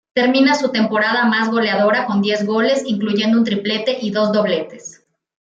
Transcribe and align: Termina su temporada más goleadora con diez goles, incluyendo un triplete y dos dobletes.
Termina 0.15 0.55
su 0.55 0.71
temporada 0.71 1.25
más 1.25 1.51
goleadora 1.51 2.07
con 2.07 2.23
diez 2.23 2.43
goles, 2.43 2.81
incluyendo 2.87 3.37
un 3.37 3.43
triplete 3.43 3.99
y 4.01 4.09
dos 4.09 4.31
dobletes. 4.31 5.05